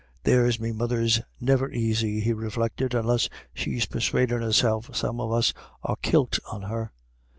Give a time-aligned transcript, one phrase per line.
[0.23, 5.95] "There's me mother's never aisy," he reflected, "unless she's persuadin' herself some of us are
[6.01, 6.91] kilt on her."